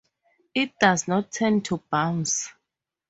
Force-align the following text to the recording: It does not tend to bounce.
It 0.55 0.79
does 0.79 1.07
not 1.07 1.31
tend 1.31 1.65
to 1.65 1.77
bounce. 1.91 2.49